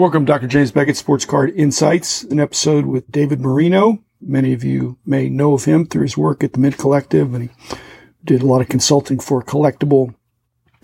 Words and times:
Welcome, 0.00 0.24
Dr. 0.24 0.46
James 0.46 0.72
Beckett, 0.72 0.96
Sports 0.96 1.26
Card 1.26 1.52
Insights, 1.54 2.22
an 2.22 2.40
episode 2.40 2.86
with 2.86 3.12
David 3.12 3.38
Marino. 3.38 4.02
Many 4.18 4.54
of 4.54 4.64
you 4.64 4.96
may 5.04 5.28
know 5.28 5.52
of 5.52 5.66
him 5.66 5.84
through 5.84 6.04
his 6.04 6.16
work 6.16 6.42
at 6.42 6.54
the 6.54 6.58
Mint 6.58 6.78
Collective, 6.78 7.34
and 7.34 7.50
he 7.50 7.76
did 8.24 8.40
a 8.40 8.46
lot 8.46 8.62
of 8.62 8.70
consulting 8.70 9.20
for 9.20 9.42
Collectable. 9.42 10.14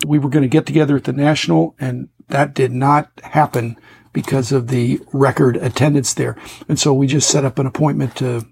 We 0.06 0.18
were 0.18 0.28
going 0.28 0.42
to 0.42 0.48
get 0.48 0.66
together 0.66 0.96
at 0.96 1.04
the 1.04 1.14
National, 1.14 1.74
and 1.80 2.10
that 2.28 2.52
did 2.52 2.72
not 2.72 3.10
happen 3.22 3.78
because 4.12 4.52
of 4.52 4.68
the 4.68 5.00
record 5.14 5.56
attendance 5.56 6.12
there. 6.12 6.36
And 6.68 6.78
so 6.78 6.92
we 6.92 7.06
just 7.06 7.30
set 7.30 7.46
up 7.46 7.58
an 7.58 7.64
appointment 7.64 8.16
to 8.16 8.46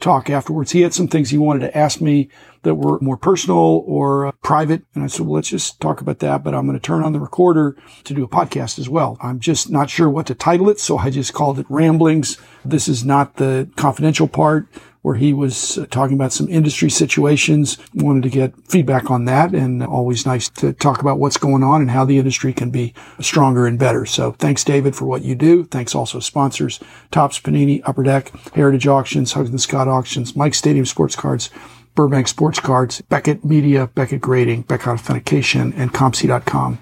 talk 0.00 0.30
afterwards. 0.30 0.72
He 0.72 0.80
had 0.80 0.94
some 0.94 1.08
things 1.08 1.30
he 1.30 1.38
wanted 1.38 1.60
to 1.60 1.76
ask 1.76 2.00
me 2.00 2.28
that 2.62 2.74
were 2.74 2.98
more 3.00 3.16
personal 3.16 3.84
or 3.86 4.26
uh, 4.26 4.32
private. 4.42 4.82
And 4.94 5.04
I 5.04 5.06
said, 5.06 5.26
well, 5.26 5.36
let's 5.36 5.48
just 5.48 5.80
talk 5.80 6.00
about 6.00 6.18
that. 6.18 6.42
But 6.42 6.54
I'm 6.54 6.66
going 6.66 6.78
to 6.78 6.82
turn 6.82 7.02
on 7.02 7.12
the 7.12 7.20
recorder 7.20 7.76
to 8.04 8.14
do 8.14 8.24
a 8.24 8.28
podcast 8.28 8.78
as 8.78 8.88
well. 8.88 9.16
I'm 9.20 9.40
just 9.40 9.70
not 9.70 9.90
sure 9.90 10.10
what 10.10 10.26
to 10.26 10.34
title 10.34 10.68
it. 10.68 10.80
So 10.80 10.98
I 10.98 11.10
just 11.10 11.32
called 11.32 11.58
it 11.58 11.66
Ramblings. 11.68 12.38
This 12.64 12.88
is 12.88 13.04
not 13.04 13.36
the 13.36 13.70
confidential 13.76 14.28
part 14.28 14.66
where 15.02 15.14
he 15.14 15.32
was 15.32 15.78
uh, 15.78 15.86
talking 15.86 16.14
about 16.14 16.32
some 16.32 16.48
industry 16.48 16.90
situations. 16.90 17.78
Wanted 17.94 18.22
to 18.24 18.28
get 18.30 18.54
feedback 18.68 19.10
on 19.10 19.24
that 19.24 19.54
and 19.54 19.82
always 19.82 20.26
nice 20.26 20.48
to 20.50 20.72
talk 20.72 21.00
about 21.00 21.18
what's 21.18 21.36
going 21.36 21.62
on 21.62 21.80
and 21.80 21.90
how 21.90 22.04
the 22.04 22.18
industry 22.18 22.52
can 22.52 22.70
be 22.70 22.94
stronger 23.20 23.66
and 23.66 23.78
better. 23.78 24.04
So 24.04 24.32
thanks, 24.32 24.64
David, 24.64 24.94
for 24.94 25.06
what 25.06 25.22
you 25.22 25.34
do. 25.34 25.64
Thanks 25.64 25.94
also 25.94 26.20
sponsors, 26.20 26.80
Topps 27.10 27.40
Panini, 27.40 27.82
Upper 27.84 28.02
Deck, 28.02 28.32
Heritage 28.54 28.86
Auctions, 28.86 29.32
Huggins 29.32 29.62
Scott 29.62 29.88
Auctions, 29.88 30.36
Mike 30.36 30.54
Stadium 30.54 30.84
Sports 30.84 31.16
Cards, 31.16 31.50
Burbank 31.94 32.28
Sports 32.28 32.60
Cards, 32.60 33.00
Beckett 33.02 33.44
Media, 33.44 33.88
Beckett 33.88 34.20
Grading, 34.20 34.62
Beckett 34.62 34.88
Authentication, 34.88 35.72
and 35.74 35.92
COMC.com. 35.92 36.78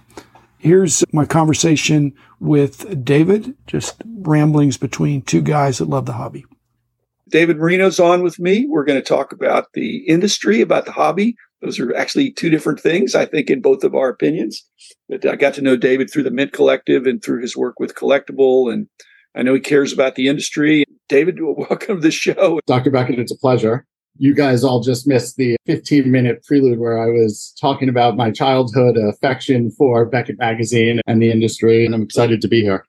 Here's 0.58 1.04
my 1.12 1.24
conversation 1.24 2.14
with 2.40 3.04
David, 3.04 3.54
just 3.66 4.02
ramblings 4.04 4.76
between 4.76 5.22
two 5.22 5.40
guys 5.40 5.78
that 5.78 5.88
love 5.88 6.06
the 6.06 6.14
hobby. 6.14 6.44
David 7.28 7.58
Marino's 7.58 8.00
on 8.00 8.22
with 8.22 8.38
me. 8.38 8.66
We're 8.68 8.84
going 8.84 9.00
to 9.00 9.06
talk 9.06 9.32
about 9.32 9.66
the 9.74 9.98
industry, 10.06 10.60
about 10.60 10.86
the 10.86 10.92
hobby. 10.92 11.36
Those 11.62 11.78
are 11.78 11.94
actually 11.94 12.32
two 12.32 12.50
different 12.50 12.80
things, 12.80 13.14
I 13.14 13.26
think, 13.26 13.50
in 13.50 13.60
both 13.60 13.84
of 13.84 13.94
our 13.94 14.08
opinions. 14.08 14.64
But 15.08 15.26
I 15.26 15.36
got 15.36 15.54
to 15.54 15.62
know 15.62 15.76
David 15.76 16.10
through 16.10 16.22
the 16.22 16.30
Mint 16.30 16.52
Collective 16.52 17.06
and 17.06 17.22
through 17.22 17.42
his 17.42 17.56
work 17.56 17.80
with 17.80 17.94
Collectable. 17.94 18.72
And 18.72 18.88
I 19.34 19.42
know 19.42 19.54
he 19.54 19.60
cares 19.60 19.92
about 19.92 20.14
the 20.14 20.28
industry. 20.28 20.84
David, 21.08 21.38
welcome 21.40 21.96
to 21.96 22.02
the 22.02 22.10
show. 22.10 22.60
Dr. 22.66 22.90
Beckett, 22.90 23.18
it's 23.18 23.32
a 23.32 23.38
pleasure 23.38 23.86
you 24.18 24.34
guys 24.34 24.64
all 24.64 24.80
just 24.80 25.06
missed 25.06 25.36
the 25.36 25.56
15 25.66 26.10
minute 26.10 26.44
prelude 26.44 26.78
where 26.78 26.98
I 26.98 27.06
was 27.06 27.54
talking 27.60 27.88
about 27.88 28.16
my 28.16 28.30
childhood 28.30 28.96
affection 28.96 29.70
for 29.70 30.04
Beckett 30.04 30.38
Magazine 30.38 31.00
and 31.06 31.22
the 31.22 31.30
industry, 31.30 31.86
and 31.86 31.94
I'm 31.94 32.02
excited 32.02 32.40
to 32.42 32.48
be 32.48 32.60
here. 32.60 32.84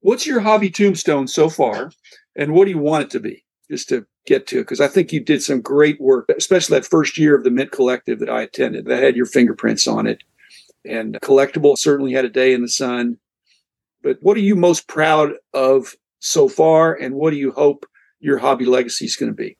What's 0.00 0.26
your 0.26 0.40
hobby 0.40 0.70
tombstone 0.70 1.26
so 1.26 1.48
far, 1.48 1.90
and 2.36 2.52
what 2.52 2.66
do 2.66 2.70
you 2.70 2.78
want 2.78 3.04
it 3.04 3.10
to 3.10 3.20
be? 3.20 3.44
Just 3.70 3.88
to 3.88 4.04
get 4.26 4.46
to, 4.48 4.60
because 4.60 4.80
I 4.80 4.88
think 4.88 5.12
you 5.12 5.20
did 5.20 5.42
some 5.42 5.60
great 5.60 6.00
work, 6.00 6.30
especially 6.36 6.78
that 6.78 6.86
first 6.86 7.16
year 7.16 7.36
of 7.36 7.44
the 7.44 7.50
Mint 7.50 7.72
Collective 7.72 8.18
that 8.18 8.28
I 8.28 8.42
attended 8.42 8.84
that 8.86 9.02
had 9.02 9.16
your 9.16 9.26
fingerprints 9.26 9.86
on 9.86 10.06
it. 10.06 10.22
And 10.84 11.18
Collectable 11.22 11.78
certainly 11.78 12.12
had 12.12 12.24
a 12.24 12.30
day 12.30 12.52
in 12.52 12.62
the 12.62 12.68
sun. 12.68 13.18
But 14.02 14.18
what 14.20 14.36
are 14.36 14.40
you 14.40 14.56
most 14.56 14.88
proud 14.88 15.32
of 15.54 15.94
so 16.18 16.48
far, 16.48 16.94
and 16.94 17.14
what 17.14 17.30
do 17.30 17.36
you 17.36 17.52
hope 17.52 17.86
your 18.20 18.38
hobby 18.38 18.64
legacy 18.64 19.06
is 19.06 19.16
going 19.16 19.30
to 19.30 19.36
be? 19.36 19.56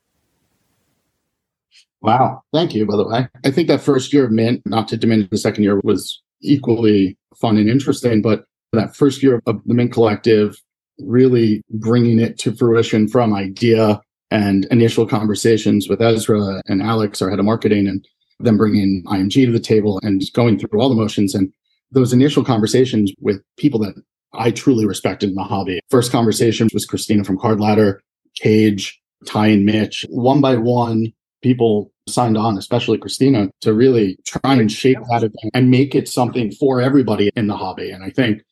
Wow. 2.00 2.42
Thank 2.53 2.75
you, 2.75 2.84
by 2.84 2.97
the 2.97 3.06
way. 3.06 3.28
I 3.44 3.50
think 3.50 3.69
that 3.69 3.81
first 3.81 4.12
year 4.12 4.25
of 4.25 4.33
Mint, 4.33 4.62
not 4.66 4.89
to 4.89 4.97
diminish 4.97 5.28
the 5.31 5.39
second 5.39 5.62
year, 5.62 5.81
was 5.84 6.20
equally 6.41 7.16
fun 7.41 7.56
and 7.56 7.69
interesting. 7.69 8.20
But 8.20 8.44
that 8.72 8.97
first 8.97 9.22
year 9.22 9.41
of 9.47 9.62
the 9.65 9.75
Mint 9.75 9.93
Collective, 9.93 10.56
really 11.04 11.62
bringing 11.70 12.18
it 12.18 12.38
to 12.40 12.54
fruition 12.54 13.08
from 13.08 13.34
idea 13.34 14.00
and 14.30 14.64
initial 14.66 15.06
conversations 15.06 15.88
with 15.88 16.00
Ezra 16.00 16.62
and 16.66 16.82
Alex, 16.82 17.20
our 17.20 17.30
head 17.30 17.38
of 17.38 17.44
marketing, 17.44 17.86
and 17.86 18.06
then 18.40 18.56
bringing 18.56 19.04
IMG 19.06 19.46
to 19.46 19.52
the 19.52 19.60
table 19.60 20.00
and 20.02 20.22
going 20.32 20.58
through 20.58 20.80
all 20.80 20.88
the 20.88 20.94
motions. 20.94 21.34
And 21.34 21.52
those 21.90 22.12
initial 22.12 22.42
conversations 22.42 23.12
with 23.20 23.42
people 23.58 23.78
that 23.80 23.94
I 24.32 24.50
truly 24.50 24.86
respected 24.86 25.28
in 25.28 25.34
the 25.34 25.42
hobby. 25.42 25.80
First 25.90 26.10
conversation 26.10 26.68
was 26.72 26.86
Christina 26.86 27.24
from 27.24 27.38
Card 27.38 27.60
Ladder, 27.60 28.00
Cage, 28.40 28.98
Ty 29.26 29.48
and 29.48 29.66
Mitch. 29.66 30.06
One 30.08 30.40
by 30.40 30.56
one, 30.56 31.12
people 31.42 31.92
signed 32.08 32.38
on, 32.38 32.56
especially 32.56 32.98
Christina, 32.98 33.50
to 33.60 33.74
really 33.74 34.16
try 34.26 34.54
and 34.54 34.72
shape 34.72 34.98
that 35.10 35.19
event 35.19 35.50
and 35.52 35.70
make 35.70 35.94
it 35.94 36.08
something 36.08 36.50
for 36.52 36.80
everybody 36.80 37.30
in 37.36 37.46
the 37.46 37.56
hobby. 37.56 37.90
And 37.90 38.02
I 38.02 38.10
think 38.10 38.42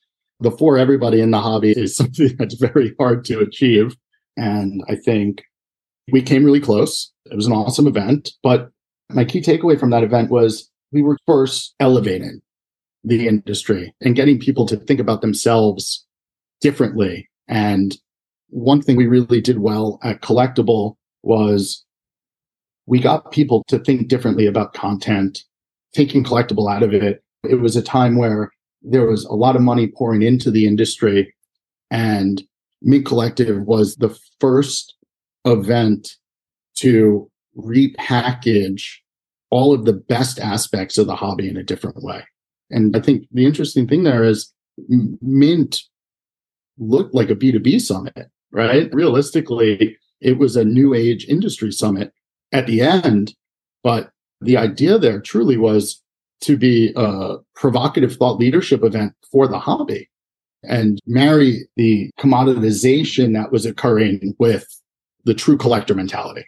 the 0.40 0.50
for 0.50 0.78
everybody 0.78 1.20
in 1.20 1.30
the 1.30 1.40
hobby 1.40 1.72
is 1.76 1.96
something 1.96 2.36
that's 2.36 2.54
very 2.54 2.94
hard 2.98 3.24
to 3.26 3.40
achieve. 3.40 3.96
And 4.36 4.82
I 4.88 4.96
think 4.96 5.42
we 6.12 6.22
came 6.22 6.44
really 6.44 6.60
close. 6.60 7.12
It 7.26 7.36
was 7.36 7.46
an 7.46 7.52
awesome 7.52 7.86
event. 7.86 8.32
But 8.42 8.70
my 9.10 9.24
key 9.24 9.40
takeaway 9.40 9.78
from 9.78 9.90
that 9.90 10.04
event 10.04 10.30
was 10.30 10.70
we 10.92 11.02
were 11.02 11.18
first 11.26 11.74
elevating 11.80 12.40
the 13.04 13.28
industry 13.28 13.94
and 14.00 14.16
getting 14.16 14.38
people 14.38 14.66
to 14.66 14.76
think 14.76 15.00
about 15.00 15.20
themselves 15.20 16.06
differently. 16.60 17.28
And 17.48 17.96
one 18.48 18.82
thing 18.82 18.96
we 18.96 19.06
really 19.06 19.40
did 19.40 19.58
well 19.58 19.98
at 20.02 20.20
Collectable 20.20 20.96
was 21.22 21.84
we 22.86 23.00
got 23.00 23.30
people 23.30 23.64
to 23.68 23.78
think 23.78 24.08
differently 24.08 24.46
about 24.46 24.74
content, 24.74 25.44
taking 25.94 26.24
collectible 26.24 26.70
out 26.70 26.82
of 26.82 26.92
it. 26.92 27.22
It 27.48 27.60
was 27.60 27.76
a 27.76 27.82
time 27.82 28.16
where 28.16 28.50
there 28.82 29.06
was 29.06 29.24
a 29.24 29.34
lot 29.34 29.56
of 29.56 29.62
money 29.62 29.86
pouring 29.86 30.22
into 30.22 30.50
the 30.50 30.66
industry 30.66 31.34
and 31.91 32.42
Mint 32.82 33.04
Collective 33.04 33.62
was 33.66 33.96
the 33.96 34.16
first 34.38 34.94
event 35.44 36.16
to 36.76 37.30
repackage 37.56 38.96
all 39.50 39.74
of 39.74 39.84
the 39.84 39.92
best 39.92 40.38
aspects 40.38 40.96
of 40.96 41.06
the 41.06 41.16
hobby 41.16 41.48
in 41.48 41.56
a 41.56 41.62
different 41.62 42.02
way. 42.02 42.24
And 42.70 42.96
I 42.96 43.00
think 43.00 43.26
the 43.32 43.44
interesting 43.44 43.86
thing 43.88 44.04
there 44.04 44.24
is 44.24 44.52
Mint 44.88 45.82
looked 46.78 47.14
like 47.14 47.30
a 47.30 47.34
B2B 47.34 47.80
summit, 47.80 48.30
right? 48.52 48.88
Realistically, 48.94 49.98
it 50.20 50.38
was 50.38 50.56
a 50.56 50.64
new 50.64 50.94
age 50.94 51.26
industry 51.26 51.72
summit 51.72 52.12
at 52.52 52.66
the 52.66 52.80
end. 52.80 53.34
But 53.82 54.10
the 54.41 54.56
idea 54.56 54.98
there 54.98 55.20
truly 55.20 55.56
was 55.56 56.02
to 56.42 56.56
be 56.56 56.92
a 56.96 57.36
provocative 57.54 58.16
thought 58.16 58.38
leadership 58.38 58.82
event 58.82 59.14
for 59.30 59.46
the 59.46 59.58
hobby 59.58 60.08
and 60.62 60.98
marry 61.06 61.68
the 61.76 62.10
commoditization 62.18 63.32
that 63.34 63.52
was 63.52 63.66
occurring 63.66 64.34
with 64.38 64.66
the 65.24 65.34
true 65.34 65.56
collector 65.56 65.94
mentality. 65.94 66.44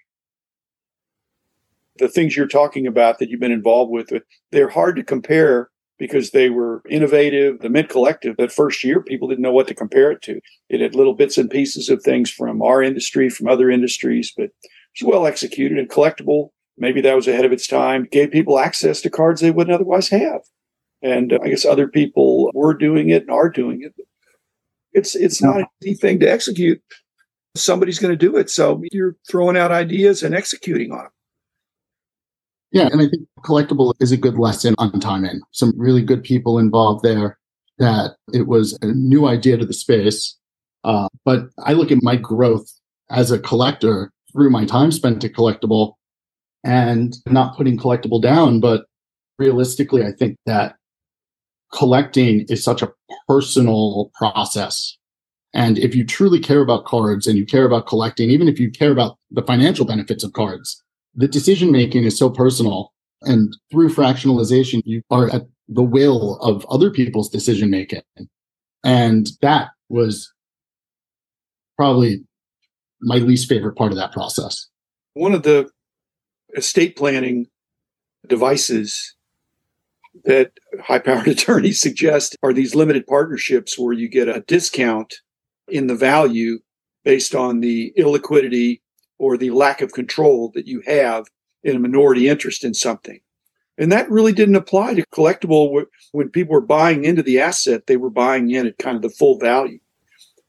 The 1.99 2.09
things 2.09 2.37
you're 2.37 2.47
talking 2.47 2.87
about 2.87 3.19
that 3.19 3.29
you've 3.29 3.41
been 3.41 3.53
involved 3.53 3.91
with, 3.91 4.13
they're 4.51 4.69
hard 4.69 4.97
to 4.97 5.05
compare 5.05 5.71
because 5.99 6.31
they 6.31 6.51
were 6.51 6.83
innovative. 6.89 7.61
The 7.61 7.69
Mint 7.69 7.89
Collective, 7.89 8.37
that 8.39 8.51
first 8.51 8.83
year, 8.83 9.01
people 9.03 9.29
didn't 9.29 9.43
know 9.43 9.53
what 9.53 9.69
to 9.69 9.75
compare 9.75 10.11
it 10.11 10.23
to. 10.23 10.41
It 10.69 10.81
had 10.81 10.95
little 10.95 11.15
bits 11.15 11.39
and 11.39 11.51
pieces 11.51 11.89
of 11.89 12.03
things 12.03 12.31
from 12.31 12.61
our 12.61 12.83
industry, 12.83 13.29
from 13.29 13.49
other 13.49 13.71
industries, 13.71 14.33
but 14.37 14.47
it 14.47 14.53
was 15.01 15.09
well 15.13 15.27
executed 15.27 15.79
and 15.79 15.89
collectable. 15.89 16.51
Maybe 16.79 17.01
that 17.03 17.17
was 17.17 17.29
ahead 17.29 17.45
of 17.45 17.53
its 17.53 17.67
time. 17.67 18.09
Gave 18.11 18.31
people 18.31 18.59
access 18.59 19.01
to 19.03 19.11
cards 19.11 19.41
they 19.41 19.51
wouldn't 19.51 19.75
otherwise 19.75 20.09
have. 20.09 20.41
And 21.03 21.33
uh, 21.33 21.39
I 21.43 21.49
guess 21.49 21.65
other 21.65 21.89
people 21.89 22.51
were 22.55 22.75
doing 22.75 23.11
it 23.11 23.23
and 23.23 23.31
are 23.31 23.51
doing 23.51 23.83
it. 23.83 23.95
It's 24.93 25.15
it's 25.15 25.43
not 25.43 25.61
an 25.61 25.67
easy 25.83 25.95
thing 25.95 26.21
to 26.21 26.31
execute. 26.31 26.83
Somebody's 27.55 27.99
going 27.99 28.13
to 28.13 28.17
do 28.17 28.37
it. 28.37 28.51
So 28.51 28.83
you're 28.93 29.17
throwing 29.29 29.57
out 29.57 29.73
ideas 29.73 30.23
and 30.23 30.35
executing 30.35 30.93
on 30.93 30.99
them. 30.99 31.11
Yeah, 32.73 32.89
and 32.91 33.03
I 33.03 33.09
think 33.09 33.29
collectable 33.45 33.93
is 34.01 34.13
a 34.13 34.17
good 34.17 34.39
lesson 34.39 34.75
on 34.79 34.93
time 34.93 35.01
timing. 35.01 35.41
Some 35.51 35.75
really 35.77 36.03
good 36.03 36.23
people 36.23 36.59
involved 36.59 37.05
there. 37.05 37.39
That 37.79 38.17
it 38.33 38.47
was 38.47 38.79
a 38.83 38.87
new 38.87 39.27
idea 39.27 39.57
to 39.57 39.67
the 39.67 39.73
space, 39.73 40.39
uh, 40.85 41.09
but 41.25 41.47
I 41.65 41.73
look 41.73 41.91
at 41.91 42.03
my 42.03 42.17
growth 42.17 42.71
as 43.11 43.31
a 43.31 43.39
collector 43.39 44.13
through 44.33 44.51
my 44.51 44.65
time 44.65 44.93
spent 44.93 45.25
at 45.25 45.33
collectable 45.33 45.95
and 46.65 47.17
not 47.27 47.57
putting 47.57 47.77
collectable 47.77 48.21
down 48.21 48.61
but 48.61 48.85
realistically 49.39 50.05
i 50.05 50.13
think 50.13 50.37
that 50.47 50.77
collecting 51.73 52.45
is 52.49 52.63
such 52.63 52.83
a 52.83 52.93
personal 53.27 54.11
process. 54.15 54.97
And 55.55 55.79
if 55.79 55.95
you 55.95 56.05
truly 56.05 56.39
care 56.39 56.61
about 56.61 56.85
cards 56.85 57.27
and 57.27 57.37
you 57.37 57.45
care 57.45 57.65
about 57.67 57.87
collecting 57.87 58.31
even 58.31 58.49
if 58.49 58.59
you 58.59 58.71
care 58.71 58.93
about 58.93 59.19
the 59.31 59.43
financial 59.43 59.85
benefits 59.85 60.23
of 60.23 60.33
cards 60.33 60.83
the 61.15 61.29
decision 61.29 61.71
making 61.71 62.05
is 62.05 62.17
so 62.17 62.31
personal. 62.31 62.93
And 63.23 63.55
through 63.71 63.91
fractionalization 63.91 64.83
you 64.85 65.03
are 65.11 65.31
at 65.31 65.43
the 65.69 65.83
will 65.83 66.39
of 66.41 66.65
other 66.71 66.91
people's 66.91 67.29
decision 67.29 67.71
making 67.71 68.03
and 68.85 69.29
that 69.43 69.69
was 69.89 70.33
probably 71.77 72.25
my 73.01 73.17
least 73.17 73.49
favorite 73.49 73.77
part 73.77 73.93
of 73.93 73.99
that 73.99 74.13
process. 74.13 74.69
One 75.15 75.35
of 75.35 75.43
the 75.43 75.69
estate 76.57 76.97
planning 76.97 77.47
devices 78.27 79.15
that 80.25 80.53
high 80.83 80.99
powered 80.99 81.29
attorneys 81.29 81.81
suggest 81.81 82.37
are 82.43 82.53
these 82.53 82.75
limited 82.75 83.07
partnerships 83.07 83.79
where 83.79 83.93
you 83.93 84.09
get 84.09 84.29
a 84.29 84.45
discount 84.47 85.21
in 85.69 85.87
the 85.87 85.95
value 85.95 86.59
based 87.05 87.35
on 87.35 87.61
the 87.61 87.93
illiquidity 87.99 88.81
or 89.19 89.37
the 89.37 89.51
lack 89.51 89.81
of 89.81 89.93
control 89.93 90.51
that 90.55 90.67
you 90.67 90.83
have 90.87 91.27
in 91.63 91.77
a 91.77 91.81
minority 91.81 92.29
interest 92.29 92.65
in 92.65 92.75
something. 92.75 93.21
And 93.79 93.91
that 93.91 94.11
really 94.11 94.33
didn't 94.33 94.57
apply 94.57 94.95
to 94.95 95.07
collectable. 95.15 95.85
When 96.13 96.29
people 96.29 96.53
were 96.53 96.61
buying 96.61 97.05
into 97.05 97.23
the 97.23 97.41
asset, 97.41 97.87
they 97.87 97.97
were 97.97 98.11
buying 98.11 98.51
in 98.51 98.67
at 98.67 98.79
kind 98.79 98.97
of 98.97 99.03
the 99.03 99.11
full 99.11 99.39
value. 99.39 99.79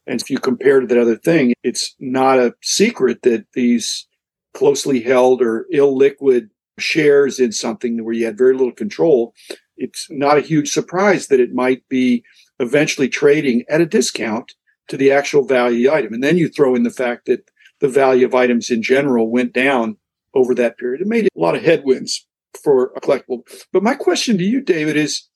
And 0.05 0.21
if 0.21 0.29
you 0.29 0.37
compare 0.37 0.81
to 0.81 0.87
that 0.87 0.97
other 0.97 1.15
thing, 1.15 1.53
it's 1.63 1.95
not 1.99 2.39
a 2.39 2.53
secret 2.61 3.21
that 3.21 3.45
these 3.53 4.07
closely 4.53 5.01
held 5.01 5.41
or 5.41 5.65
illiquid 5.73 6.49
shares 6.79 7.39
in 7.39 7.51
something 7.51 8.03
where 8.03 8.13
you 8.13 8.25
had 8.25 8.37
very 8.37 8.53
little 8.53 8.71
control, 8.71 9.33
it's 9.77 10.07
not 10.09 10.37
a 10.37 10.41
huge 10.41 10.71
surprise 10.71 11.27
that 11.27 11.39
it 11.39 11.53
might 11.53 11.87
be 11.89 12.23
eventually 12.59 13.09
trading 13.09 13.63
at 13.69 13.81
a 13.81 13.85
discount 13.85 14.53
to 14.87 14.97
the 14.97 15.11
actual 15.11 15.45
value 15.45 15.91
item. 15.91 16.13
And 16.13 16.23
then 16.23 16.37
you 16.37 16.49
throw 16.49 16.75
in 16.75 16.83
the 16.83 16.91
fact 16.91 17.25
that 17.25 17.49
the 17.79 17.89
value 17.89 18.25
of 18.25 18.35
items 18.35 18.69
in 18.69 18.81
general 18.81 19.29
went 19.29 19.53
down 19.53 19.97
over 20.33 20.55
that 20.55 20.77
period. 20.77 21.01
It 21.01 21.07
made 21.07 21.25
a 21.25 21.39
lot 21.39 21.55
of 21.55 21.63
headwinds 21.63 22.25
for 22.63 22.93
a 22.95 23.01
collectable. 23.01 23.41
But 23.71 23.83
my 23.83 23.95
question 23.95 24.37
to 24.37 24.43
you, 24.43 24.61
David, 24.61 24.95
is 24.95 25.27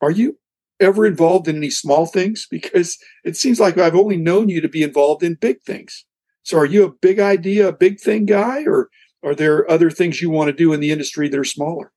are 0.00 0.10
you 0.10 0.38
ever 0.80 1.06
involved 1.06 1.48
in 1.48 1.56
any 1.56 1.70
small 1.70 2.06
things? 2.06 2.46
Because 2.50 2.98
it 3.24 3.36
seems 3.36 3.60
like 3.60 3.78
I've 3.78 3.94
only 3.94 4.16
known 4.16 4.48
you 4.48 4.60
to 4.60 4.68
be 4.68 4.82
involved 4.82 5.22
in 5.22 5.34
big 5.34 5.62
things. 5.62 6.04
So 6.44 6.58
are 6.58 6.66
you 6.66 6.84
a 6.84 6.92
big 6.92 7.18
idea, 7.18 7.68
a 7.68 7.72
big 7.72 7.98
thing 7.98 8.26
guy, 8.26 8.64
or 8.64 8.90
are 9.24 9.34
there 9.34 9.68
other 9.70 9.90
things 9.90 10.20
you 10.20 10.30
want 10.30 10.48
to 10.48 10.52
do 10.52 10.72
in 10.72 10.80
the 10.80 10.90
industry 10.90 11.28
that 11.28 11.38
are 11.38 11.44
smaller? 11.44 11.90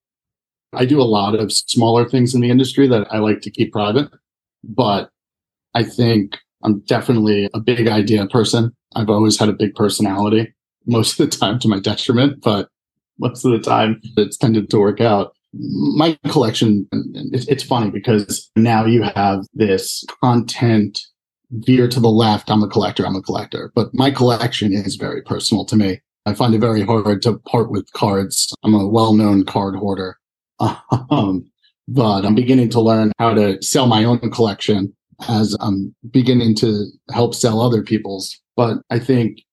I 0.74 0.86
do 0.86 1.02
a 1.02 1.04
lot 1.04 1.36
of 1.36 1.52
smaller 1.52 2.08
things 2.08 2.34
in 2.34 2.42
the 2.42 2.50
industry 2.50 2.88
that 2.88 3.08
I 3.12 3.20
like 3.20 3.42
to 3.42 3.52
keep 3.52 3.74
private, 3.74 4.10
but 4.64 5.10
I 5.74 5.84
think 5.84 6.38
I'm 6.64 6.80
definitely 6.82 7.50
a 7.54 7.60
big 7.60 7.88
idea 7.88 8.26
person. 8.28 8.74
I've 8.96 9.10
always 9.10 9.38
had 9.38 9.50
a 9.50 9.54
big 9.54 9.76
personality, 9.76 10.54
most 10.86 11.20
of 11.20 11.30
the 11.30 11.38
time 11.38 11.60
to 11.60 11.68
my 11.68 11.80
detriment, 11.80 12.42
but 12.42 12.70
most 13.20 13.44
of 13.44 13.52
the 13.52 13.60
time 13.60 14.02
it's 14.16 14.38
tended 14.38 14.70
to 14.70 14.80
work 14.80 15.02
out. 15.02 15.34
My 15.54 16.18
collection, 16.30 16.88
it's 16.92 17.64
funny 17.64 17.92
because 17.92 18.50
now 18.56 18.86
you 18.86 19.04
have 19.04 19.46
this 19.54 20.06
content 20.22 21.02
veer 21.52 21.88
to 21.88 22.00
the 22.00 22.10
left. 22.10 22.50
I'm 22.50 22.64
a 22.64 22.68
collector. 22.68 23.06
I'm 23.06 23.16
a 23.16 23.22
collector, 23.22 23.72
but 23.76 23.94
my 23.94 24.12
collection 24.12 24.74
is 24.74 24.96
very 24.96 25.22
personal 25.22 25.66
to 25.66 25.76
me. 25.76 26.02
I 26.26 26.34
find 26.34 26.54
it 26.54 26.60
very 26.60 26.82
hard 26.82 27.22
to 27.22 27.40
part 27.40 27.72
with 27.72 27.92
cards. 27.94 28.54
I'm 28.64 28.74
a 28.74 28.88
well-known 28.88 29.46
card 29.46 29.76
hoarder. 29.76 30.18
Um, 31.10 31.50
but 31.88 32.26
I'm 32.26 32.36
beginning 32.36 32.70
to 32.72 32.82
learn 32.82 33.14
how 33.18 33.34
to 33.34 33.62
sell 33.62 33.88
my 33.88 34.04
own 34.04 34.20
collection 34.32 34.94
as 35.30 35.56
I'm 35.62 35.96
beginning 36.12 36.56
to 36.56 36.88
help 37.12 37.34
sell 37.34 37.62
other 37.62 37.82
people's. 37.82 38.38
But 38.56 38.80
I 38.90 39.00
think 39.00 39.44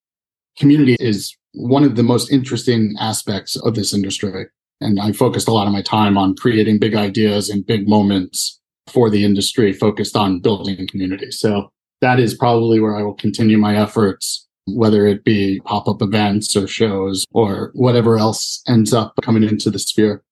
community 0.59 0.97
is 0.99 1.37
one 1.53 1.85
of 1.85 1.95
the 1.95 2.03
most 2.03 2.33
interesting 2.33 2.95
aspects 2.99 3.57
of 3.57 3.75
this 3.75 3.95
industry. 3.95 4.47
And 4.81 5.01
I 5.01 5.13
focused 5.13 5.47
a 5.47 5.53
lot 5.53 5.67
of 5.67 5.73
my 5.73 5.83
time 5.83 6.19
on 6.19 6.35
creating 6.35 6.81
big 6.81 6.97
ideas 6.97 7.49
and 7.49 7.65
big 7.65 7.89
moments 7.89 8.61
for 8.89 9.09
the 9.09 9.25
industry 9.25 9.73
focused 9.73 10.17
on 10.17 10.41
building 10.41 10.87
community. 10.89 11.31
So 11.31 11.71
that 12.05 12.21
is 12.21 12.35
probably 12.35 12.81
where 12.81 12.95
I 12.95 13.03
will 13.03 13.15
continue 13.15 13.57
my 13.57 13.77
efforts, 13.77 14.47
whether 14.67 15.07
it 15.07 15.25
be 15.25 15.61
pop 15.65 15.89
up 15.89 16.03
events 16.03 16.55
or 16.55 16.67
shows 16.67 17.25
or 17.33 17.71
whatever 17.73 18.19
else 18.19 18.63
ends 18.69 18.93
up 18.93 19.15
coming 19.23 19.43
into 19.43 19.71
the 19.71 19.79
sphere. 19.79 20.23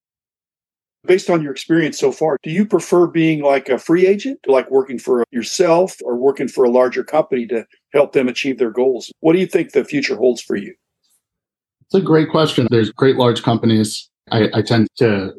Based 1.07 1.31
on 1.31 1.43
your 1.43 1.51
experience 1.51 1.99
so 1.99 2.13
far, 2.13 2.37
do 2.43 2.51
you 2.51 2.67
prefer 2.67 3.07
being 3.07 3.43
like 3.43 3.71
a 3.71 3.79
free 3.79 4.07
agent, 4.07 4.39
like 4.47 4.71
working 4.71 4.99
for 4.99 5.25
yourself 5.33 5.97
or 6.05 6.17
working 6.17 6.47
for 6.47 6.63
a 6.65 6.71
larger 6.71 7.03
company 7.03 7.47
to 7.47 7.65
help 7.95 8.13
them 8.13 8.29
achieve 8.29 8.59
their 8.59 8.71
goals? 8.71 9.11
What 9.21 9.33
do 9.33 9.39
you 9.39 9.47
think 9.47 9.73
the 9.73 9.83
future 9.83 10.17
holds 10.17 10.43
for 10.43 10.57
you? 10.57 10.75
It's 11.87 11.95
a 11.95 12.03
great 12.03 12.29
question. 12.29 12.69
There's 12.71 12.91
great 12.91 13.17
large 13.17 13.43
companies. 13.43 14.11
I, 14.31 14.49
I 14.53 14.63
tend 14.63 14.89
to 14.99 15.33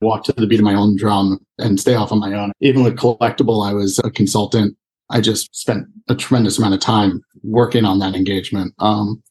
walk 0.00 0.24
to 0.24 0.32
the 0.32 0.46
beat 0.46 0.60
of 0.60 0.64
my 0.64 0.74
own 0.74 0.96
drum 0.96 1.38
and 1.58 1.78
stay 1.78 1.94
off 1.94 2.12
on 2.12 2.20
my 2.20 2.32
own. 2.34 2.52
Even 2.60 2.82
with 2.82 2.96
collectable, 2.96 3.66
I 3.66 3.72
was 3.72 3.98
a 4.04 4.10
consultant. 4.10 4.76
I 5.10 5.20
just 5.20 5.54
spent 5.54 5.86
a 6.08 6.14
tremendous 6.14 6.58
amount 6.58 6.74
of 6.74 6.80
time 6.80 7.22
working 7.42 7.84
on 7.84 7.98
that 7.98 8.14
engagement. 8.14 8.74
Um, 8.78 9.22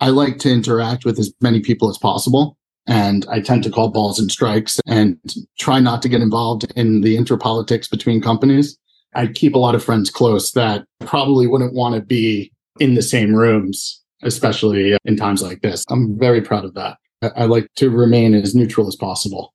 I 0.00 0.10
like 0.10 0.38
to 0.38 0.50
interact 0.50 1.04
with 1.04 1.18
as 1.18 1.32
many 1.40 1.60
people 1.60 1.88
as 1.88 1.98
possible. 1.98 2.56
And 2.86 3.26
I 3.28 3.40
tend 3.40 3.64
to 3.64 3.70
call 3.70 3.90
balls 3.90 4.20
and 4.20 4.30
strikes 4.30 4.80
and 4.86 5.18
try 5.58 5.80
not 5.80 6.02
to 6.02 6.08
get 6.08 6.22
involved 6.22 6.70
in 6.76 7.00
the 7.00 7.16
interpolitics 7.16 7.90
between 7.90 8.20
companies. 8.20 8.78
I 9.14 9.26
keep 9.26 9.54
a 9.54 9.58
lot 9.58 9.74
of 9.74 9.82
friends 9.82 10.10
close 10.10 10.52
that 10.52 10.84
probably 11.00 11.46
wouldn't 11.46 11.74
want 11.74 11.96
to 11.96 12.00
be 12.00 12.52
in 12.78 12.94
the 12.94 13.02
same 13.02 13.34
rooms, 13.34 14.02
especially 14.22 14.96
in 15.04 15.16
times 15.16 15.42
like 15.42 15.62
this. 15.62 15.84
I'm 15.90 16.16
very 16.18 16.40
proud 16.40 16.64
of 16.64 16.74
that. 16.74 16.98
I 17.34 17.46
like 17.46 17.66
to 17.76 17.90
remain 17.90 18.34
as 18.34 18.54
neutral 18.54 18.86
as 18.86 18.94
possible. 18.94 19.52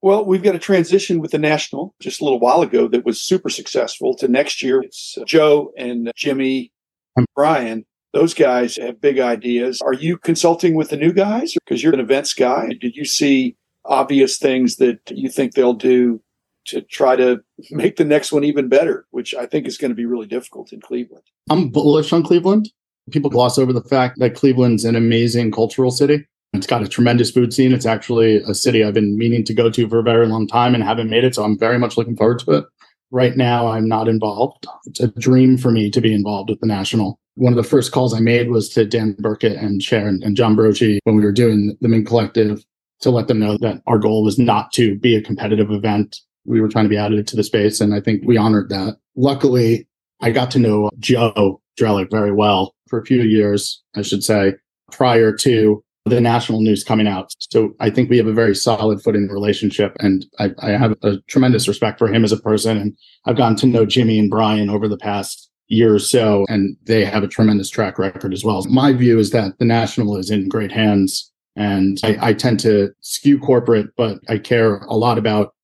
Well, 0.00 0.24
we've 0.24 0.42
got 0.42 0.54
a 0.54 0.60
transition 0.60 1.20
with 1.20 1.32
the 1.32 1.38
National 1.38 1.94
just 2.00 2.20
a 2.20 2.24
little 2.24 2.38
while 2.38 2.62
ago 2.62 2.86
that 2.88 3.04
was 3.04 3.20
super 3.20 3.48
successful 3.48 4.14
to 4.16 4.28
next 4.28 4.62
year. 4.62 4.80
It's 4.80 5.18
uh, 5.20 5.24
Joe 5.24 5.72
and 5.76 6.12
Jimmy 6.16 6.72
and 7.16 7.26
Brian 7.34 7.84
those 8.12 8.34
guys 8.34 8.76
have 8.76 9.00
big 9.00 9.18
ideas. 9.18 9.80
Are 9.80 9.92
you 9.92 10.16
consulting 10.16 10.74
with 10.74 10.90
the 10.90 10.96
new 10.96 11.12
guys 11.12 11.54
because 11.54 11.82
you're 11.82 11.94
an 11.94 12.00
events 12.00 12.34
guy? 12.34 12.70
Did 12.80 12.96
you 12.96 13.04
see 13.04 13.56
obvious 13.84 14.38
things 14.38 14.76
that 14.76 14.98
you 15.10 15.28
think 15.28 15.54
they'll 15.54 15.74
do 15.74 16.20
to 16.66 16.82
try 16.82 17.16
to 17.16 17.40
make 17.70 17.96
the 17.96 18.04
next 18.04 18.32
one 18.32 18.44
even 18.44 18.68
better, 18.68 19.06
which 19.10 19.34
I 19.34 19.46
think 19.46 19.66
is 19.66 19.78
going 19.78 19.90
to 19.90 19.94
be 19.94 20.06
really 20.06 20.26
difficult 20.26 20.72
in 20.72 20.80
Cleveland? 20.80 21.24
I'm 21.50 21.68
bullish 21.68 22.12
on 22.12 22.22
Cleveland. 22.22 22.70
People 23.10 23.30
gloss 23.30 23.58
over 23.58 23.72
the 23.72 23.82
fact 23.82 24.18
that 24.18 24.34
Cleveland's 24.34 24.84
an 24.84 24.96
amazing 24.96 25.50
cultural 25.50 25.90
city. 25.90 26.26
It's 26.52 26.66
got 26.66 26.82
a 26.82 26.88
tremendous 26.88 27.30
food 27.30 27.52
scene. 27.52 27.72
It's 27.72 27.86
actually 27.86 28.36
a 28.36 28.54
city 28.54 28.82
I've 28.82 28.94
been 28.94 29.18
meaning 29.18 29.44
to 29.44 29.54
go 29.54 29.70
to 29.70 29.88
for 29.88 29.98
a 29.98 30.02
very 30.02 30.26
long 30.26 30.46
time 30.46 30.74
and 30.74 30.82
haven't 30.82 31.10
made 31.10 31.24
it. 31.24 31.34
So 31.34 31.44
I'm 31.44 31.58
very 31.58 31.78
much 31.78 31.96
looking 31.96 32.16
forward 32.16 32.38
to 32.40 32.52
it. 32.52 32.64
Right 33.10 33.36
now, 33.36 33.68
I'm 33.68 33.88
not 33.88 34.08
involved. 34.08 34.66
It's 34.86 35.00
a 35.00 35.08
dream 35.08 35.56
for 35.56 35.70
me 35.70 35.90
to 35.90 36.00
be 36.00 36.12
involved 36.12 36.50
with 36.50 36.60
the 36.60 36.66
National 36.66 37.18
one 37.38 37.52
of 37.52 37.56
the 37.56 37.68
first 37.68 37.92
calls 37.92 38.12
I 38.12 38.18
made 38.18 38.50
was 38.50 38.68
to 38.70 38.84
Dan 38.84 39.14
Burkett 39.20 39.56
and 39.56 39.80
Sharon 39.80 40.20
and 40.24 40.36
John 40.36 40.56
Broski 40.56 40.98
when 41.04 41.14
we 41.14 41.22
were 41.22 41.32
doing 41.32 41.76
the 41.80 41.88
Mint 41.88 42.06
Collective 42.06 42.64
to 43.00 43.10
let 43.10 43.28
them 43.28 43.38
know 43.38 43.56
that 43.58 43.80
our 43.86 43.98
goal 43.98 44.24
was 44.24 44.40
not 44.40 44.72
to 44.72 44.98
be 44.98 45.14
a 45.14 45.22
competitive 45.22 45.70
event. 45.70 46.18
We 46.44 46.60
were 46.60 46.68
trying 46.68 46.86
to 46.86 46.88
be 46.88 46.96
additive 46.96 47.26
to 47.28 47.36
the 47.36 47.44
space. 47.44 47.80
And 47.80 47.94
I 47.94 48.00
think 48.00 48.22
we 48.24 48.36
honored 48.36 48.70
that. 48.70 48.96
Luckily, 49.14 49.86
I 50.20 50.32
got 50.32 50.50
to 50.52 50.58
know 50.58 50.90
Joe 50.98 51.60
Drelick 51.78 52.10
very 52.10 52.32
well 52.32 52.74
for 52.88 52.98
a 52.98 53.06
few 53.06 53.22
years, 53.22 53.80
I 53.94 54.02
should 54.02 54.24
say, 54.24 54.54
prior 54.90 55.32
to 55.36 55.84
the 56.08 56.20
national 56.20 56.60
news 56.60 56.84
coming 56.84 57.06
out. 57.06 57.32
So 57.38 57.74
I 57.80 57.90
think 57.90 58.10
we 58.10 58.18
have 58.18 58.26
a 58.26 58.32
very 58.32 58.54
solid 58.54 59.02
footing 59.02 59.28
relationship 59.28 59.96
and 60.00 60.26
I, 60.38 60.50
I 60.60 60.70
have 60.70 60.96
a 61.02 61.18
tremendous 61.28 61.68
respect 61.68 61.98
for 61.98 62.08
him 62.08 62.24
as 62.24 62.32
a 62.32 62.40
person. 62.40 62.76
And 62.76 62.96
I've 63.26 63.36
gotten 63.36 63.56
to 63.58 63.66
know 63.66 63.86
Jimmy 63.86 64.18
and 64.18 64.30
Brian 64.30 64.70
over 64.70 64.88
the 64.88 64.98
past 64.98 65.48
year 65.68 65.94
or 65.94 65.98
so, 65.98 66.46
and 66.48 66.76
they 66.84 67.04
have 67.04 67.22
a 67.22 67.28
tremendous 67.28 67.70
track 67.70 67.98
record 67.98 68.32
as 68.32 68.44
well. 68.44 68.64
My 68.68 68.92
view 68.92 69.18
is 69.18 69.30
that 69.30 69.58
the 69.58 69.64
national 69.64 70.16
is 70.16 70.30
in 70.30 70.48
great 70.48 70.72
hands, 70.72 71.30
and 71.56 71.98
I, 72.02 72.18
I 72.20 72.32
tend 72.32 72.60
to 72.60 72.90
skew 73.00 73.38
corporate, 73.38 73.88
but 73.96 74.18
I 74.28 74.38
care 74.38 74.78
a 74.78 74.96
lot 74.96 75.18
about 75.18 75.54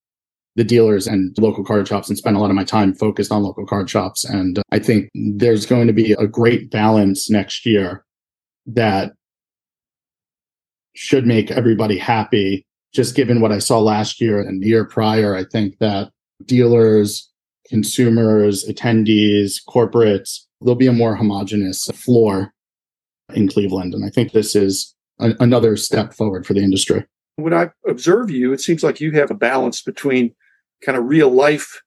the 0.56 0.64
dealers 0.64 1.06
and 1.06 1.36
local 1.38 1.64
card 1.64 1.88
shops 1.88 2.08
and 2.08 2.16
spend 2.16 2.36
a 2.36 2.38
lot 2.38 2.50
of 2.50 2.56
my 2.56 2.64
time 2.64 2.94
focused 2.94 3.32
on 3.32 3.42
local 3.42 3.66
card 3.66 3.90
shops. 3.90 4.24
And 4.24 4.62
I 4.70 4.78
think 4.78 5.10
there's 5.14 5.66
going 5.66 5.88
to 5.88 5.92
be 5.92 6.12
a 6.12 6.28
great 6.28 6.70
balance 6.70 7.28
next 7.28 7.66
year 7.66 8.04
that 8.66 9.14
should 10.94 11.26
make 11.26 11.50
everybody 11.50 11.98
happy. 11.98 12.66
Just 12.92 13.16
given 13.16 13.40
what 13.40 13.52
I 13.52 13.58
saw 13.58 13.80
last 13.80 14.20
year 14.20 14.40
and 14.40 14.62
the 14.62 14.68
year 14.68 14.84
prior, 14.84 15.34
I 15.34 15.44
think 15.44 15.78
that 15.78 16.10
dealers, 16.44 17.28
consumers, 17.68 18.64
attendees, 18.66 19.54
corporates, 19.68 20.40
there'll 20.60 20.76
be 20.76 20.86
a 20.86 20.92
more 20.92 21.16
homogenous 21.16 21.86
floor 21.94 22.52
in 23.34 23.48
Cleveland. 23.48 23.94
And 23.94 24.04
I 24.04 24.10
think 24.10 24.32
this 24.32 24.54
is 24.54 24.94
a, 25.18 25.34
another 25.40 25.76
step 25.76 26.14
forward 26.14 26.46
for 26.46 26.54
the 26.54 26.62
industry. 26.62 27.04
When 27.36 27.52
I 27.54 27.70
observe 27.88 28.30
you, 28.30 28.52
it 28.52 28.60
seems 28.60 28.84
like 28.84 29.00
you 29.00 29.12
have 29.12 29.30
a 29.30 29.34
balance 29.34 29.82
between 29.82 30.34
kind 30.84 30.96
of 30.96 31.04
real 31.04 31.30
life 31.30 31.82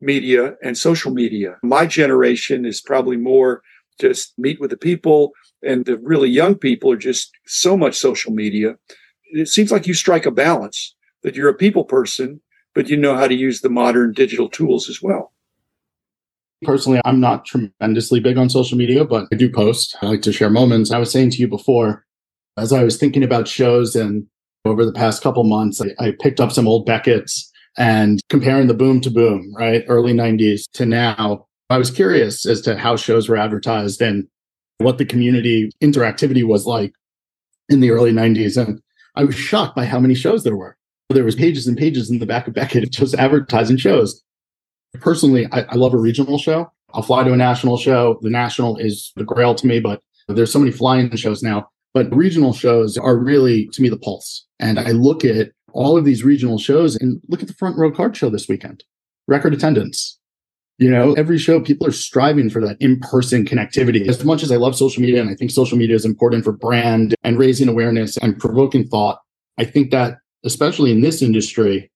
media 0.00 0.54
and 0.62 0.76
social 0.76 1.10
media. 1.10 1.56
My 1.62 1.86
generation 1.86 2.64
is 2.64 2.80
probably 2.80 3.16
more 3.16 3.62
just 3.98 4.38
meet 4.38 4.60
with 4.60 4.70
the 4.70 4.76
people, 4.76 5.32
and 5.62 5.84
the 5.84 5.98
really 5.98 6.28
young 6.28 6.54
people 6.54 6.90
are 6.92 6.96
just 6.96 7.30
so 7.46 7.76
much 7.76 7.96
social 7.96 8.32
media. 8.32 8.76
It 9.32 9.48
seems 9.48 9.70
like 9.72 9.86
you 9.86 9.94
strike 9.94 10.26
a 10.26 10.30
balance 10.30 10.94
that 11.22 11.34
you're 11.34 11.48
a 11.48 11.54
people 11.54 11.84
person 11.84 12.40
but 12.76 12.90
you 12.90 12.96
know 12.96 13.16
how 13.16 13.26
to 13.26 13.34
use 13.34 13.62
the 13.62 13.70
modern 13.70 14.12
digital 14.12 14.50
tools 14.50 14.90
as 14.90 15.02
well. 15.02 15.32
Personally, 16.62 17.00
I'm 17.06 17.20
not 17.20 17.46
tremendously 17.46 18.20
big 18.20 18.36
on 18.36 18.50
social 18.50 18.76
media, 18.76 19.04
but 19.04 19.26
I 19.32 19.36
do 19.36 19.50
post. 19.50 19.96
I 20.02 20.06
like 20.06 20.22
to 20.22 20.32
share 20.32 20.50
moments. 20.50 20.90
I 20.90 20.98
was 20.98 21.10
saying 21.10 21.30
to 21.30 21.38
you 21.38 21.48
before, 21.48 22.04
as 22.58 22.74
I 22.74 22.84
was 22.84 22.98
thinking 22.98 23.24
about 23.24 23.48
shows 23.48 23.96
and 23.96 24.26
over 24.66 24.84
the 24.84 24.92
past 24.92 25.22
couple 25.22 25.44
months. 25.44 25.80
I, 25.80 25.94
I 26.04 26.12
picked 26.20 26.40
up 26.40 26.52
some 26.52 26.68
old 26.68 26.86
Beckett's 26.86 27.50
and 27.78 28.20
comparing 28.28 28.66
the 28.66 28.74
boom 28.74 29.00
to 29.02 29.10
boom, 29.10 29.54
right? 29.56 29.84
Early 29.88 30.12
90s 30.12 30.64
to 30.74 30.84
now. 30.84 31.45
I 31.68 31.78
was 31.78 31.90
curious 31.90 32.46
as 32.46 32.60
to 32.62 32.76
how 32.76 32.96
shows 32.96 33.28
were 33.28 33.36
advertised 33.36 34.00
and 34.00 34.28
what 34.78 34.98
the 34.98 35.04
community 35.04 35.70
interactivity 35.82 36.44
was 36.44 36.66
like 36.66 36.92
in 37.68 37.80
the 37.80 37.90
early 37.90 38.12
90s. 38.12 38.56
And 38.56 38.80
I 39.16 39.24
was 39.24 39.34
shocked 39.34 39.74
by 39.74 39.84
how 39.84 39.98
many 39.98 40.14
shows 40.14 40.44
there 40.44 40.56
were. 40.56 40.76
There 41.10 41.24
was 41.24 41.34
pages 41.34 41.66
and 41.66 41.76
pages 41.76 42.10
in 42.10 42.18
the 42.18 42.26
back 42.26 42.46
of 42.46 42.54
Beckett 42.54 42.90
just 42.92 43.14
advertising 43.14 43.76
shows. 43.78 44.22
Personally, 45.00 45.46
I, 45.52 45.62
I 45.62 45.74
love 45.74 45.94
a 45.94 45.98
regional 45.98 46.38
show. 46.38 46.70
I'll 46.92 47.02
fly 47.02 47.24
to 47.24 47.32
a 47.32 47.36
national 47.36 47.78
show. 47.78 48.18
The 48.22 48.30
national 48.30 48.76
is 48.76 49.12
the 49.16 49.24
grail 49.24 49.54
to 49.54 49.66
me, 49.66 49.80
but 49.80 50.02
there's 50.28 50.52
so 50.52 50.58
many 50.58 50.72
flying 50.72 51.14
shows 51.16 51.42
now. 51.42 51.68
But 51.94 52.14
regional 52.14 52.52
shows 52.52 52.96
are 52.96 53.16
really, 53.16 53.68
to 53.68 53.82
me, 53.82 53.88
the 53.88 53.98
pulse. 53.98 54.46
And 54.58 54.78
I 54.78 54.90
look 54.90 55.24
at 55.24 55.52
all 55.72 55.96
of 55.96 56.04
these 56.04 56.24
regional 56.24 56.58
shows 56.58 56.96
and 56.96 57.20
look 57.28 57.42
at 57.42 57.48
the 57.48 57.54
front 57.54 57.76
row 57.76 57.90
card 57.90 58.16
show 58.16 58.30
this 58.30 58.48
weekend. 58.48 58.84
Record 59.28 59.54
attendance. 59.54 60.18
You 60.78 60.90
know, 60.90 61.14
every 61.14 61.38
show, 61.38 61.60
people 61.60 61.86
are 61.86 61.92
striving 61.92 62.50
for 62.50 62.60
that 62.60 62.76
in 62.80 63.00
person 63.00 63.46
connectivity. 63.46 64.06
As 64.08 64.22
much 64.24 64.42
as 64.42 64.52
I 64.52 64.56
love 64.56 64.76
social 64.76 65.00
media 65.00 65.22
and 65.22 65.30
I 65.30 65.34
think 65.34 65.50
social 65.50 65.78
media 65.78 65.96
is 65.96 66.04
important 66.04 66.44
for 66.44 66.52
brand 66.52 67.14
and 67.24 67.38
raising 67.38 67.68
awareness 67.68 68.18
and 68.18 68.38
provoking 68.38 68.86
thought, 68.86 69.20
I 69.56 69.64
think 69.64 69.90
that, 69.92 70.18
especially 70.44 70.92
in 70.92 71.00
this 71.00 71.22
industry, 71.22 71.90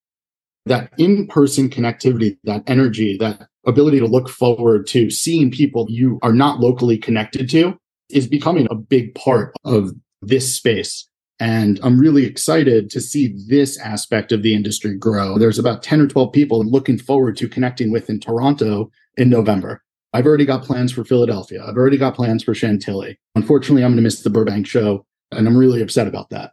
that 0.65 0.91
in 0.97 1.27
person 1.27 1.69
connectivity, 1.69 2.39
that 2.45 2.63
energy, 2.67 3.19
that 3.19 3.49
ability 3.67 3.99
to 3.99 4.07
look 4.07 4.31
forward 4.31 4.87
to 4.87 5.11
seeing 5.11 5.51
people 5.51 5.87
you 5.91 6.19
are 6.23 6.33
not 6.33 6.61
locally 6.61 6.97
connected 6.97 7.51
to 7.51 7.79
is 8.09 8.27
becoming 8.27 8.67
a 8.71 8.75
big 8.75 9.15
part 9.15 9.55
of 9.65 9.91
this 10.23 10.55
space. 10.55 11.07
And 11.41 11.81
I'm 11.83 11.99
really 11.99 12.27
excited 12.27 12.91
to 12.91 13.01
see 13.01 13.35
this 13.49 13.79
aspect 13.79 14.31
of 14.31 14.43
the 14.43 14.55
industry 14.55 14.95
grow. 14.95 15.39
There's 15.39 15.59
about 15.59 15.83
10 15.83 16.03
or 16.03 16.07
12 16.07 16.33
people 16.33 16.63
looking 16.63 16.99
forward 16.99 17.39
to 17.39 17.49
connecting 17.49 17.91
with 17.91 18.11
in 18.11 18.21
Toronto 18.21 18.91
in 19.17 19.31
November. 19.31 19.83
I've 20.13 20.27
already 20.27 20.45
got 20.45 20.65
plans 20.65 20.93
for 20.93 21.03
Philadelphia. 21.03 21.65
I've 21.67 21.77
already 21.77 21.97
got 21.97 22.15
plans 22.15 22.45
for 22.45 22.55
Chantilly. 22.55 23.19
Unfortunately, 23.37 23.83
I'm 23.83 23.93
going 23.93 23.97
to 23.97 24.03
miss 24.03 24.23
the 24.23 24.29
Burbank 24.29 24.67
show, 24.67 25.07
and 25.31 25.47
I'm 25.47 25.57
really 25.57 25.81
upset 25.81 26.07
about 26.07 26.29
that. 26.31 26.53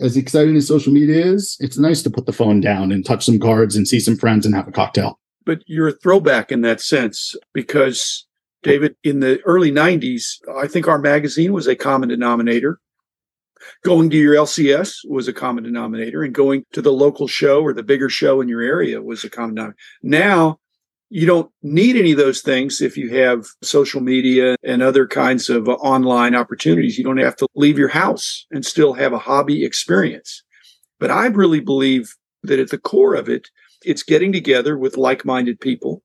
As 0.00 0.16
exciting 0.16 0.54
as 0.56 0.68
social 0.68 0.92
media 0.92 1.24
is, 1.24 1.56
it's 1.58 1.78
nice 1.78 2.02
to 2.02 2.10
put 2.10 2.26
the 2.26 2.32
phone 2.32 2.60
down 2.60 2.92
and 2.92 3.04
touch 3.04 3.24
some 3.24 3.40
cards 3.40 3.74
and 3.74 3.88
see 3.88 3.98
some 3.98 4.16
friends 4.16 4.46
and 4.46 4.54
have 4.54 4.68
a 4.68 4.72
cocktail. 4.72 5.18
But 5.46 5.62
you're 5.66 5.88
a 5.88 5.92
throwback 5.92 6.52
in 6.52 6.60
that 6.60 6.80
sense 6.80 7.34
because, 7.54 8.26
David, 8.62 8.94
in 9.02 9.20
the 9.20 9.40
early 9.42 9.72
90s, 9.72 10.34
I 10.56 10.68
think 10.68 10.86
our 10.86 10.98
magazine 10.98 11.52
was 11.52 11.66
a 11.66 11.74
common 11.74 12.10
denominator 12.10 12.78
going 13.84 14.10
to 14.10 14.16
your 14.16 14.34
LCS 14.34 14.98
was 15.08 15.28
a 15.28 15.32
common 15.32 15.64
denominator, 15.64 16.22
and 16.22 16.34
going 16.34 16.64
to 16.72 16.82
the 16.82 16.92
local 16.92 17.28
show 17.28 17.62
or 17.62 17.72
the 17.72 17.82
bigger 17.82 18.08
show 18.08 18.40
in 18.40 18.48
your 18.48 18.62
area 18.62 19.02
was 19.02 19.24
a 19.24 19.30
common 19.30 19.54
denominator. 19.54 19.78
Now, 20.02 20.58
you 21.10 21.26
don't 21.26 21.50
need 21.62 21.96
any 21.96 22.12
of 22.12 22.18
those 22.18 22.42
things 22.42 22.82
if 22.82 22.96
you 22.96 23.08
have 23.16 23.46
social 23.62 24.00
media 24.00 24.56
and 24.62 24.82
other 24.82 25.06
kinds 25.06 25.48
of 25.48 25.68
online 25.68 26.34
opportunities. 26.34 26.98
You 26.98 27.04
don't 27.04 27.16
have 27.18 27.36
to 27.36 27.48
leave 27.54 27.78
your 27.78 27.88
house 27.88 28.46
and 28.50 28.64
still 28.64 28.92
have 28.92 29.12
a 29.12 29.18
hobby 29.18 29.64
experience. 29.64 30.42
But 31.00 31.10
I 31.10 31.26
really 31.26 31.60
believe 31.60 32.14
that 32.42 32.58
at 32.58 32.70
the 32.70 32.78
core 32.78 33.14
of 33.14 33.28
it, 33.28 33.48
it's 33.84 34.02
getting 34.02 34.32
together 34.32 34.76
with 34.76 34.96
like 34.96 35.24
minded 35.24 35.60
people. 35.60 36.02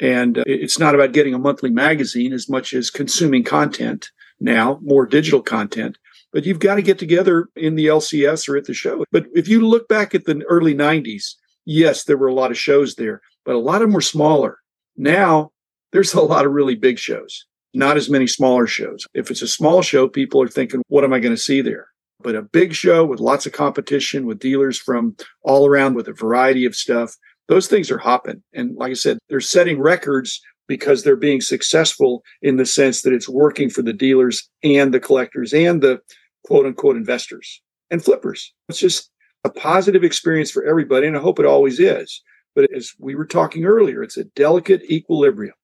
And 0.00 0.38
uh, 0.38 0.44
it's 0.46 0.78
not 0.78 0.94
about 0.94 1.12
getting 1.12 1.34
a 1.34 1.38
monthly 1.38 1.70
magazine 1.70 2.32
as 2.32 2.48
much 2.48 2.74
as 2.74 2.90
consuming 2.90 3.42
content 3.42 4.10
now, 4.40 4.78
more 4.82 5.06
digital 5.06 5.42
content 5.42 5.96
but 6.34 6.44
you've 6.44 6.58
got 6.58 6.74
to 6.74 6.82
get 6.82 6.98
together 6.98 7.48
in 7.54 7.76
the 7.76 7.86
LCS 7.86 8.48
or 8.48 8.56
at 8.56 8.64
the 8.64 8.74
show. 8.74 9.04
But 9.12 9.26
if 9.34 9.46
you 9.46 9.66
look 9.66 9.86
back 9.88 10.14
at 10.14 10.24
the 10.24 10.42
early 10.48 10.74
90s, 10.74 11.34
yes, 11.64 12.04
there 12.04 12.18
were 12.18 12.26
a 12.26 12.34
lot 12.34 12.50
of 12.50 12.58
shows 12.58 12.96
there, 12.96 13.22
but 13.44 13.54
a 13.54 13.60
lot 13.60 13.76
of 13.76 13.88
them 13.88 13.92
were 13.92 14.00
smaller. 14.00 14.58
Now 14.96 15.52
there's 15.92 16.12
a 16.12 16.20
lot 16.20 16.44
of 16.44 16.52
really 16.52 16.74
big 16.74 16.98
shows, 16.98 17.46
not 17.72 17.96
as 17.96 18.10
many 18.10 18.26
smaller 18.26 18.66
shows. 18.66 19.06
If 19.14 19.30
it's 19.30 19.42
a 19.42 19.48
small 19.48 19.80
show, 19.80 20.08
people 20.08 20.42
are 20.42 20.48
thinking, 20.48 20.82
what 20.88 21.04
am 21.04 21.12
I 21.12 21.20
going 21.20 21.34
to 21.34 21.40
see 21.40 21.60
there? 21.60 21.86
But 22.20 22.34
a 22.34 22.42
big 22.42 22.74
show 22.74 23.04
with 23.04 23.20
lots 23.20 23.46
of 23.46 23.52
competition, 23.52 24.26
with 24.26 24.40
dealers 24.40 24.76
from 24.76 25.16
all 25.42 25.68
around 25.68 25.94
with 25.94 26.08
a 26.08 26.12
variety 26.12 26.64
of 26.64 26.74
stuff, 26.74 27.14
those 27.46 27.68
things 27.68 27.92
are 27.92 27.98
hopping. 27.98 28.42
And 28.52 28.74
like 28.76 28.90
I 28.90 28.94
said, 28.94 29.18
they're 29.28 29.40
setting 29.40 29.78
records 29.78 30.40
because 30.66 31.02
they're 31.02 31.14
being 31.14 31.40
successful 31.40 32.22
in 32.42 32.56
the 32.56 32.66
sense 32.66 33.02
that 33.02 33.12
it's 33.12 33.28
working 33.28 33.68
for 33.68 33.82
the 33.82 33.92
dealers 33.92 34.48
and 34.62 34.92
the 34.92 35.00
collectors 35.00 35.52
and 35.52 35.82
the 35.82 36.00
quote 36.44 36.66
unquote 36.66 36.96
investors 36.96 37.62
and 37.90 38.04
flippers. 38.04 38.52
It's 38.68 38.78
just 38.78 39.10
a 39.44 39.50
positive 39.50 40.04
experience 40.04 40.50
for 40.50 40.64
everybody. 40.64 41.06
And 41.06 41.16
I 41.16 41.20
hope 41.20 41.38
it 41.38 41.46
always 41.46 41.80
is. 41.80 42.22
But 42.54 42.70
as 42.74 42.92
we 42.98 43.14
were 43.14 43.26
talking 43.26 43.64
earlier, 43.64 44.02
it's 44.02 44.16
a 44.16 44.24
delicate 44.24 44.82
equilibrium. 44.90 45.54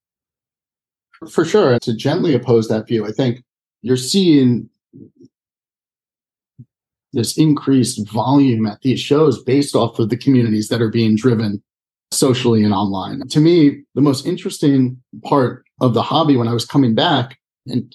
For 1.30 1.44
sure. 1.44 1.78
To 1.78 1.94
gently 1.94 2.34
oppose 2.34 2.68
that 2.68 2.88
view, 2.88 3.06
I 3.06 3.12
think 3.12 3.42
you're 3.82 3.96
seeing 3.96 4.68
this 7.12 7.36
increased 7.36 8.08
volume 8.08 8.66
at 8.66 8.80
these 8.82 9.00
shows 9.00 9.42
based 9.42 9.74
off 9.74 9.98
of 9.98 10.10
the 10.10 10.16
communities 10.16 10.68
that 10.68 10.80
are 10.80 10.90
being 10.90 11.16
driven 11.16 11.62
socially 12.12 12.64
and 12.64 12.72
online. 12.72 13.26
To 13.28 13.40
me, 13.40 13.82
the 13.94 14.00
most 14.00 14.26
interesting 14.26 15.00
part 15.24 15.64
of 15.80 15.94
the 15.94 16.02
hobby 16.02 16.36
when 16.36 16.48
I 16.48 16.52
was 16.52 16.64
coming 16.64 16.94
back, 16.94 17.38
and 17.66 17.94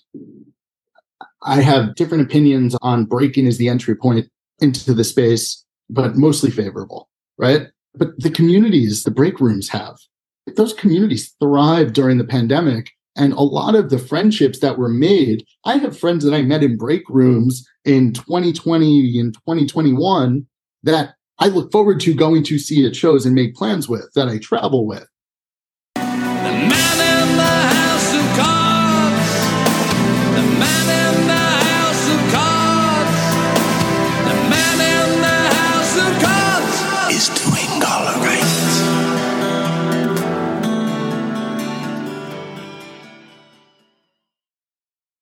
I 1.46 1.62
have 1.62 1.96
different 1.96 2.24
opinions 2.24 2.75
on 2.82 3.06
breaking 3.06 3.48
as 3.48 3.58
the 3.58 3.70
entry 3.70 3.96
point 3.96 4.28
into 4.60 4.94
the 4.94 5.04
space, 5.04 5.64
but 5.90 6.16
mostly 6.16 6.50
favorable, 6.50 7.08
right? 7.38 7.68
But 7.94 8.20
the 8.20 8.32
communities 8.32 9.04
the 9.04 9.12
break 9.12 9.40
rooms 9.40 9.70
have, 9.70 9.98
those 10.56 10.74
communities 10.74 11.34
thrive 11.40 11.94
during 11.94 12.18
the 12.18 12.25
pandemic. 12.25 12.92
And 13.18 13.32
a 13.34 13.42
lot 13.42 13.75
of 13.75 13.90
the 13.90 13.98
friendships 13.98 14.60
that 14.60 14.78
were 14.78 14.90
made, 14.90 15.46
I 15.64 15.78
have 15.78 15.98
friends 15.98 16.25
that 16.25 16.34
I 16.34 16.42
met 16.42 16.64
in 16.64 16.78
break 16.78 17.08
rooms 17.08 17.66
in 17.86 18.12
2020 18.12 19.20
and 19.20 19.34
2021 19.34 20.46
that 20.84 21.16
I 21.40 21.48
look 21.48 21.72
forward 21.72 22.02
to 22.02 22.14
going 22.14 22.44
to 22.44 22.60
see 22.60 22.86
at 22.86 22.96
shows 22.96 23.25
and 23.25 23.34
make 23.34 23.56
plans 23.56 23.88
with, 23.88 24.10
that 24.16 24.28
I 24.28 24.38
travel 24.40 24.86
with. 24.86 25.08